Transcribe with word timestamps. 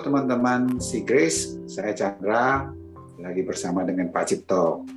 teman-teman 0.00 0.80
si 0.80 1.04
Grace, 1.04 1.60
saya 1.68 1.92
Chandra, 1.92 2.64
lagi 3.20 3.44
bersama 3.44 3.84
dengan 3.84 4.08
Pak 4.08 4.24
Cipto. 4.24 4.88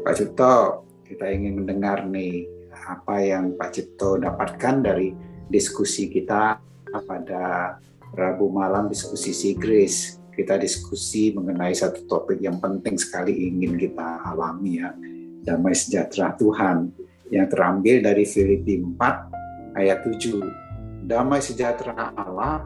Pak 0.00 0.14
Cipto, 0.16 0.88
kita 1.04 1.28
ingin 1.28 1.60
mendengar 1.60 2.08
nih 2.08 2.48
apa 2.72 3.20
yang 3.20 3.52
Pak 3.60 3.76
Cipto 3.76 4.16
dapatkan 4.16 4.80
dari 4.80 5.12
diskusi 5.52 6.08
kita 6.08 6.56
pada 6.96 7.76
Rabu 8.16 8.48
malam 8.48 8.88
diskusi 8.88 9.36
si 9.36 9.52
Grace. 9.52 10.16
Kita 10.32 10.56
diskusi 10.56 11.36
mengenai 11.36 11.76
satu 11.76 12.08
topik 12.08 12.40
yang 12.40 12.56
penting 12.64 12.96
sekali 12.96 13.36
ingin 13.52 13.76
kita 13.76 14.24
alami 14.24 14.80
ya, 14.80 14.96
damai 15.44 15.76
sejahtera 15.76 16.32
Tuhan 16.40 16.88
yang 17.28 17.52
terambil 17.52 18.00
dari 18.00 18.24
Filipi 18.24 18.80
4 18.80 19.76
ayat 19.76 20.00
7. 20.08 21.04
Damai 21.04 21.44
sejahtera 21.44 22.16
Allah 22.16 22.64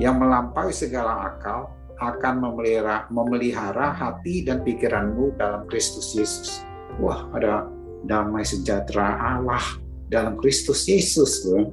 yang 0.00 0.20
melampaui 0.20 0.72
segala 0.72 1.32
akal 1.32 1.72
akan 2.00 2.40
memelihara, 2.40 3.04
memelihara 3.12 3.92
hati 3.92 4.40
dan 4.44 4.64
pikiranmu 4.64 5.36
dalam 5.36 5.68
Kristus 5.68 6.16
Yesus. 6.16 6.64
Wah, 6.96 7.28
ada 7.36 7.68
damai 8.08 8.42
sejahtera 8.42 9.20
Allah 9.20 9.60
dalam 10.08 10.40
Kristus 10.40 10.88
Yesus, 10.88 11.44
bro. 11.44 11.68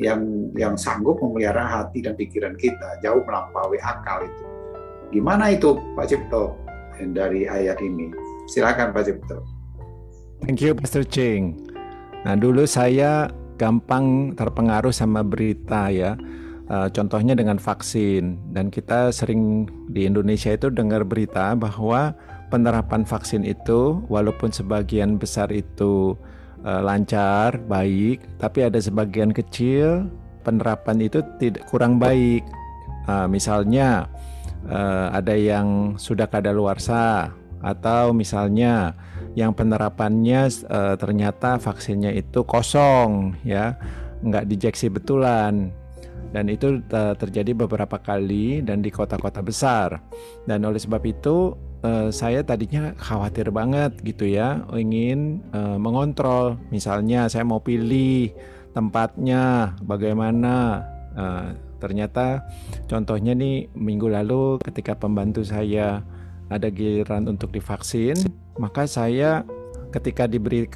yang 0.00 0.48
yang 0.56 0.74
sanggup 0.80 1.20
memelihara 1.20 1.68
hati 1.68 2.00
dan 2.00 2.16
pikiran 2.16 2.56
kita 2.56 2.96
jauh 3.04 3.20
melampaui 3.28 3.76
akal 3.84 4.24
itu. 4.24 4.44
Gimana 5.12 5.52
itu, 5.52 5.76
Pak 5.92 6.08
Cipto, 6.08 6.56
dari 7.12 7.44
ayat 7.44 7.76
ini? 7.84 8.08
Silakan, 8.48 8.96
Pak 8.96 9.04
Cipto. 9.04 9.44
Thank 10.40 10.64
you, 10.64 10.72
Pastor 10.72 11.04
Ching. 11.04 11.60
Nah, 12.24 12.40
dulu 12.40 12.64
saya 12.64 13.28
gampang 13.60 14.32
terpengaruh 14.32 14.90
sama 14.90 15.20
berita 15.20 15.92
ya 15.92 16.16
Uh, 16.72 16.88
contohnya 16.88 17.36
dengan 17.36 17.60
vaksin. 17.60 18.40
Dan 18.48 18.72
kita 18.72 19.12
sering 19.12 19.68
di 19.92 20.08
Indonesia 20.08 20.56
itu 20.56 20.72
dengar 20.72 21.04
berita 21.04 21.52
bahwa 21.52 22.16
penerapan 22.48 23.04
vaksin 23.04 23.44
itu 23.44 24.00
walaupun 24.08 24.48
sebagian 24.48 25.20
besar 25.20 25.52
itu 25.52 26.16
uh, 26.64 26.80
lancar, 26.80 27.60
baik, 27.68 28.24
tapi 28.40 28.64
ada 28.64 28.80
sebagian 28.80 29.36
kecil 29.36 30.08
penerapan 30.48 31.04
itu 31.04 31.20
tidak 31.36 31.68
kurang 31.68 32.00
baik. 32.00 32.40
Uh, 33.04 33.28
misalnya 33.28 34.08
ada 35.10 35.34
yang 35.34 35.98
sudah 35.98 36.30
kadaluarsa 36.30 37.34
atau 37.66 38.14
misalnya 38.14 38.94
yang 39.34 39.50
penerapannya 39.50 40.46
ternyata 41.02 41.58
vaksinnya 41.58 42.14
itu 42.14 42.46
kosong 42.46 43.34
ya, 43.42 43.74
nggak 44.22 44.46
dijeksi 44.46 44.86
betulan 44.86 45.74
dan 46.32 46.48
itu 46.48 46.80
uh, 46.90 47.14
terjadi 47.14 47.52
beberapa 47.52 48.00
kali 48.00 48.64
dan 48.64 48.80
di 48.80 48.88
kota-kota 48.88 49.44
besar. 49.44 50.00
Dan 50.48 50.64
oleh 50.64 50.80
sebab 50.80 51.04
itu 51.04 51.54
uh, 51.84 52.08
saya 52.08 52.40
tadinya 52.40 52.96
khawatir 52.96 53.52
banget 53.52 53.94
gitu 54.00 54.24
ya 54.24 54.64
ingin 54.72 55.44
uh, 55.52 55.76
mengontrol. 55.76 56.56
Misalnya 56.72 57.28
saya 57.28 57.44
mau 57.44 57.60
pilih 57.60 58.32
tempatnya 58.72 59.76
bagaimana? 59.84 60.88
Ternyata 61.76 62.40
contohnya 62.88 63.36
nih 63.36 63.68
minggu 63.76 64.08
lalu 64.08 64.56
ketika 64.64 64.96
pembantu 64.96 65.44
saya 65.44 66.00
ada 66.48 66.72
giliran 66.72 67.28
untuk 67.28 67.52
divaksin 67.52 68.16
maka 68.56 68.88
saya 68.88 69.44
ketika 69.92 70.24
diberi 70.24 70.68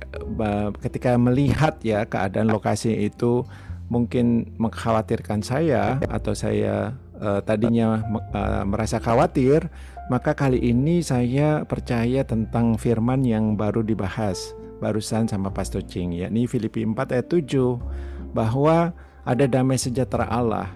ketika 0.84 1.16
melihat 1.16 1.80
ya 1.80 2.04
keadaan 2.04 2.52
lokasi 2.52 3.08
itu 3.08 3.44
mungkin 3.86 4.56
mengkhawatirkan 4.58 5.46
saya 5.46 6.02
atau 6.10 6.34
saya 6.34 6.98
uh, 7.22 7.40
tadinya 7.42 8.02
uh, 8.34 8.62
merasa 8.66 8.98
khawatir, 8.98 9.70
maka 10.10 10.34
kali 10.34 10.58
ini 10.58 11.02
saya 11.02 11.62
percaya 11.66 12.22
tentang 12.26 12.78
firman 12.78 13.22
yang 13.22 13.54
baru 13.54 13.82
dibahas 13.82 14.54
barusan 14.76 15.24
sama 15.24 15.48
Pastor 15.48 15.80
Ching 15.80 16.12
yakni 16.12 16.44
Filipi 16.44 16.84
4 16.84 17.16
ayat 17.16 17.26
7 17.32 18.36
bahwa 18.36 18.92
ada 19.24 19.44
damai 19.48 19.80
sejahtera 19.80 20.28
Allah 20.28 20.68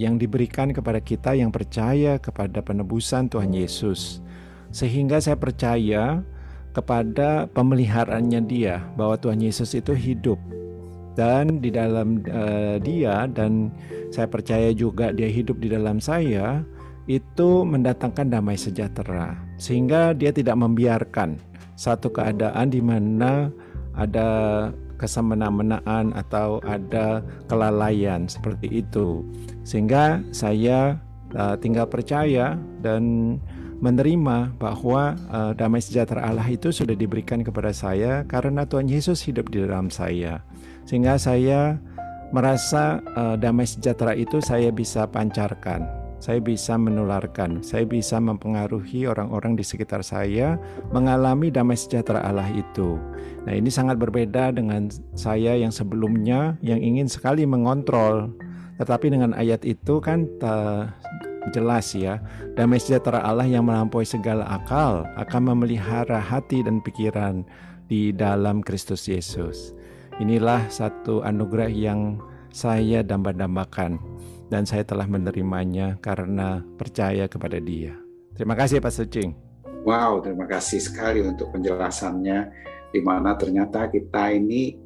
yang 0.00 0.16
diberikan 0.16 0.72
kepada 0.72 0.98
kita 0.98 1.36
yang 1.36 1.52
percaya 1.52 2.16
kepada 2.16 2.64
penebusan 2.64 3.28
Tuhan 3.28 3.52
Yesus. 3.52 4.24
Sehingga 4.72 5.20
saya 5.20 5.36
percaya 5.36 6.24
kepada 6.72 7.50
pemeliharaannya 7.50 8.40
dia 8.48 8.80
bahwa 8.96 9.18
Tuhan 9.18 9.42
Yesus 9.42 9.76
itu 9.76 9.92
hidup 9.92 10.40
dan 11.18 11.58
di 11.58 11.70
dalam 11.72 12.22
uh, 12.30 12.76
dia 12.82 13.26
dan 13.30 13.70
saya 14.10 14.26
percaya 14.30 14.70
juga 14.74 15.10
dia 15.10 15.30
hidup 15.30 15.58
di 15.58 15.70
dalam 15.70 15.98
saya 15.98 16.62
itu 17.10 17.66
mendatangkan 17.66 18.30
damai 18.30 18.54
sejahtera. 18.54 19.34
Sehingga 19.58 20.14
dia 20.14 20.30
tidak 20.30 20.54
membiarkan 20.58 21.42
satu 21.74 22.12
keadaan 22.12 22.70
di 22.70 22.78
mana 22.78 23.50
ada 23.98 24.70
kesemena-menaan 25.00 26.12
atau 26.12 26.60
ada 26.62 27.24
kelalaian 27.48 28.28
seperti 28.28 28.84
itu. 28.84 29.24
Sehingga 29.64 30.20
saya 30.30 31.00
uh, 31.34 31.56
tinggal 31.56 31.88
percaya 31.88 32.60
dan 32.84 33.36
menerima 33.80 34.54
bahwa 34.60 35.16
uh, 35.32 35.52
damai 35.56 35.80
sejahtera 35.80 36.22
Allah 36.24 36.46
itu 36.46 36.68
sudah 36.68 36.92
diberikan 36.92 37.40
kepada 37.40 37.72
saya 37.72 38.22
karena 38.28 38.68
Tuhan 38.68 38.86
Yesus 38.86 39.24
hidup 39.24 39.48
di 39.48 39.64
dalam 39.64 39.88
saya 39.88 40.44
sehingga 40.84 41.16
saya 41.16 41.80
merasa 42.30 43.02
uh, 43.18 43.34
damai 43.34 43.66
sejahtera 43.66 44.14
itu 44.14 44.38
saya 44.38 44.70
bisa 44.70 45.06
pancarkan, 45.06 45.86
saya 46.22 46.38
bisa 46.38 46.78
menularkan, 46.78 47.62
saya 47.62 47.82
bisa 47.86 48.22
mempengaruhi 48.22 49.10
orang-orang 49.10 49.58
di 49.58 49.66
sekitar 49.66 50.06
saya 50.06 50.56
mengalami 50.94 51.50
damai 51.50 51.74
sejahtera 51.74 52.22
Allah 52.22 52.46
itu. 52.54 52.98
Nah, 53.46 53.54
ini 53.54 53.70
sangat 53.70 53.98
berbeda 53.98 54.54
dengan 54.54 54.88
saya 55.18 55.58
yang 55.58 55.74
sebelumnya 55.74 56.54
yang 56.62 56.78
ingin 56.78 57.10
sekali 57.10 57.42
mengontrol. 57.44 58.30
Tetapi 58.80 59.12
dengan 59.12 59.36
ayat 59.36 59.60
itu 59.68 60.00
kan 60.00 60.24
jelas 61.48 61.96
ya, 61.96 62.20
damai 62.54 62.76
sejahtera 62.76 63.24
Allah 63.24 63.48
yang 63.48 63.64
melampaui 63.64 64.04
segala 64.04 64.44
akal 64.44 65.08
akan 65.16 65.54
memelihara 65.54 66.20
hati 66.20 66.60
dan 66.60 66.84
pikiran 66.84 67.42
di 67.88 68.12
dalam 68.12 68.60
Kristus 68.60 69.08
Yesus. 69.08 69.72
Inilah 70.20 70.68
satu 70.68 71.24
anugerah 71.24 71.72
yang 71.72 72.20
saya 72.52 73.00
damba-dambakan 73.00 73.96
dan 74.52 74.68
saya 74.68 74.84
telah 74.84 75.08
menerimanya 75.08 75.96
karena 76.02 76.60
percaya 76.76 77.30
kepada 77.30 77.56
Dia. 77.62 77.96
Terima 78.36 78.58
kasih 78.58 78.82
Pak 78.82 78.92
Sucing. 78.92 79.30
Wow, 79.86 80.20
terima 80.20 80.44
kasih 80.44 80.82
sekali 80.82 81.24
untuk 81.24 81.56
penjelasannya 81.56 82.38
di 82.92 83.00
mana 83.00 83.38
ternyata 83.38 83.88
kita 83.88 84.34
ini 84.34 84.76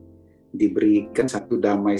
diberikan 0.54 1.26
satu 1.26 1.58
damai 1.58 1.98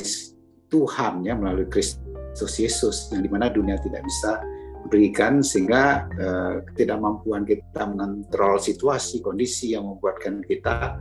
Tuhan 0.70 1.26
ya 1.26 1.34
melalui 1.34 1.66
Kristus 1.66 2.03
Yesus 2.34 3.08
yang 3.14 3.22
di 3.22 3.30
mana 3.30 3.48
dunia 3.48 3.78
tidak 3.78 4.02
bisa 4.02 4.42
berikan 4.90 5.40
sehingga 5.40 6.04
uh, 6.20 6.54
ketidakmampuan 6.72 7.48
kita 7.48 7.88
mengontrol 7.88 8.60
situasi 8.60 9.24
kondisi 9.24 9.72
yang 9.72 9.88
membuatkan 9.88 10.44
kita 10.44 11.00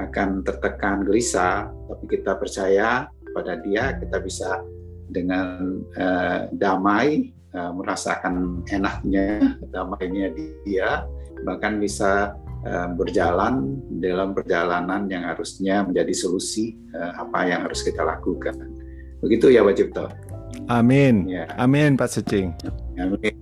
akan 0.00 0.40
tertekan 0.44 1.04
gelisah, 1.04 1.68
tapi 1.68 2.04
kita 2.08 2.36
percaya 2.36 3.08
pada 3.32 3.60
Dia, 3.60 3.96
kita 3.96 4.20
bisa 4.20 4.60
dengan 5.08 5.80
uh, 5.96 6.48
damai 6.56 7.32
uh, 7.52 7.72
merasakan 7.76 8.64
enaknya 8.68 9.56
damainya 9.68 10.32
Dia, 10.64 11.04
bahkan 11.44 11.76
bisa 11.80 12.36
uh, 12.64 12.88
berjalan 12.96 13.80
dalam 14.00 14.32
perjalanan 14.32 15.08
yang 15.08 15.28
harusnya 15.28 15.84
menjadi 15.84 16.12
solusi 16.12 16.76
uh, 16.96 17.20
apa 17.20 17.48
yang 17.48 17.60
harus 17.68 17.84
kita 17.84 18.00
lakukan. 18.04 18.56
Begitu 19.20 19.52
ya 19.52 19.60
Pak 19.64 19.74
Cipto. 19.76 20.31
Amin. 20.68 21.28
Ya. 21.28 21.48
Amin 21.58 21.98
Pak 21.98 22.08
Secing. 22.08 22.54
Amin. 22.98 23.34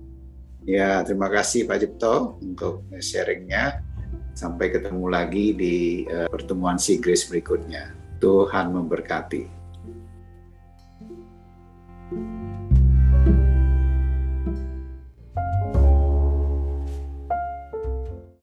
Ya, 0.61 1.01
terima 1.01 1.27
kasih 1.27 1.65
Pak 1.65 1.77
Cipto 1.81 2.37
untuk 2.41 2.85
sharingnya. 3.01 3.81
Sampai 4.31 4.71
ketemu 4.71 5.05
lagi 5.11 5.53
di 5.53 5.75
uh, 6.07 6.29
pertemuan 6.31 6.79
si 6.79 7.01
Grace 7.01 7.27
berikutnya. 7.27 7.91
Tuhan 8.21 8.71
memberkati. 8.71 9.60